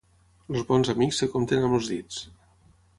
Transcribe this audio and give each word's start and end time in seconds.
Els 0.53 0.63
bons 0.69 0.89
amics 0.95 1.21
es 1.27 1.31
compten 1.37 1.69
amb 1.69 1.79
els 1.81 1.95
dits. 1.95 2.21